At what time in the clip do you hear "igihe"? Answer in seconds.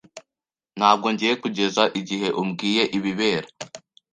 1.99-2.27